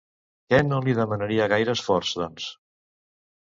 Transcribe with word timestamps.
Què 0.53 0.61
no 0.69 0.79
li 0.85 0.95
demanaria 0.99 1.47
gaire 1.53 1.75
esforç, 1.77 2.15
doncs? 2.23 2.49